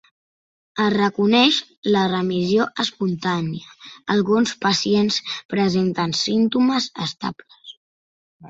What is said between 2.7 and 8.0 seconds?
espontània; alguns pacients presenten símptomes estables.